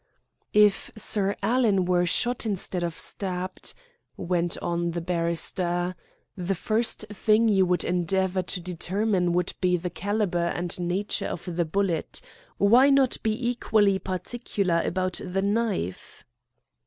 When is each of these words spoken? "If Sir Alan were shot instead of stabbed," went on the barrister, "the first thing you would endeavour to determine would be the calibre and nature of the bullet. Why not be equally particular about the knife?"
"If 0.55 0.89
Sir 0.95 1.35
Alan 1.43 1.85
were 1.85 2.07
shot 2.07 2.43
instead 2.47 2.83
of 2.83 2.97
stabbed," 2.97 3.75
went 4.17 4.57
on 4.57 4.89
the 4.89 4.99
barrister, 4.99 5.93
"the 6.35 6.55
first 6.55 7.05
thing 7.13 7.47
you 7.47 7.67
would 7.67 7.83
endeavour 7.83 8.41
to 8.41 8.59
determine 8.59 9.31
would 9.33 9.53
be 9.61 9.77
the 9.77 9.91
calibre 9.91 10.51
and 10.55 10.79
nature 10.79 11.27
of 11.27 11.55
the 11.55 11.65
bullet. 11.65 12.19
Why 12.57 12.89
not 12.89 13.17
be 13.21 13.47
equally 13.49 13.99
particular 13.99 14.81
about 14.83 15.21
the 15.23 15.43
knife?" 15.43 16.25